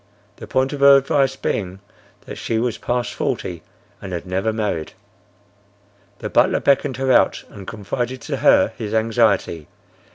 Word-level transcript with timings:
The 0.37 0.47
point 0.47 0.73
of 0.73 0.79
her 0.79 0.97
advice 0.97 1.35
being 1.35 1.79
that 2.25 2.37
she 2.39 2.57
was 2.57 2.79
past 2.79 3.13
forty 3.13 3.61
and 4.01 4.13
had 4.13 4.25
never 4.25 4.51
married. 4.51 4.93
The 6.17 6.27
butler 6.31 6.59
beckoned 6.59 6.97
her 6.97 7.11
out 7.11 7.43
and 7.49 7.67
confided 7.67 8.19
to 8.21 8.37
her 8.37 8.73
his 8.79 8.95
anxiety. 8.95 9.67